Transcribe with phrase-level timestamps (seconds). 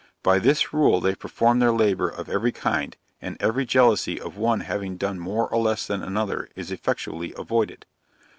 [0.23, 4.61] By this rule they perform their labor of every kind, and every jealousy of one
[4.61, 7.85] having done more or less than another, is effectually avoided.